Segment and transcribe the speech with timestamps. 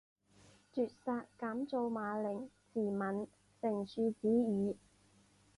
[0.71, 3.27] 绝杀，减灶马陵自刎，
[3.61, 4.75] 成竖子矣